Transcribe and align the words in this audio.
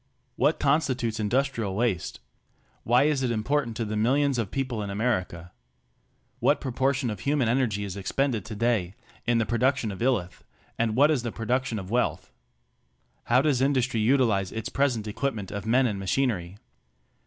What 0.35 0.59
constitutes 0.59 1.19
industrial 1.19 1.75
waste? 1.75 2.21
Why 2.81 3.03
is 3.03 3.21
it 3.21 3.29
important 3.29 3.77
to 3.77 3.85
the 3.85 3.95
millions 3.95 4.39
of 4.39 4.49
people 4.49 4.81
in 4.81 4.89
America? 4.89 5.51
What 6.39 6.59
proportion 6.59 7.11
of 7.11 7.19
human 7.19 7.47
energy 7.47 7.83
is 7.83 7.95
expended 7.95 8.43
today 8.43 8.95
in 9.27 9.37
the 9.37 9.45
production 9.45 9.91
of 9.91 9.99
"illth," 10.01 10.41
and 10.75 10.95
what 10.95 11.11
in 11.11 11.19
the 11.19 11.31
production 11.31 11.77
of 11.77 11.91
wealth? 11.91 12.31
How 13.25 13.43
does 13.43 13.61
industry 13.61 13.99
utilize 14.01 14.51
its 14.51 14.69
present 14.69 15.07
equipment 15.07 15.51
of 15.51 15.67
men 15.67 15.85
and 15.85 15.99
machinery? 15.99 16.57